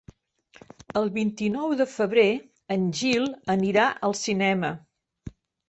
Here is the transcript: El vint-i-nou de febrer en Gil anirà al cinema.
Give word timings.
El 1.01 1.11
vint-i-nou 1.17 1.75
de 1.83 1.87
febrer 1.91 2.25
en 2.77 2.89
Gil 3.03 3.29
anirà 3.59 3.87
al 4.11 4.19
cinema. 4.25 4.75